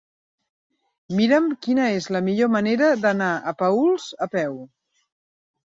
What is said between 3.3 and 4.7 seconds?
a Paüls a peu.